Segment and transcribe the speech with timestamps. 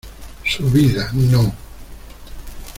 [0.43, 1.53] ¡su vida, no!